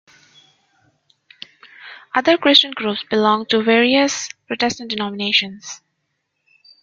[2.15, 5.81] Other Christian groups belong to various Protestant denominations.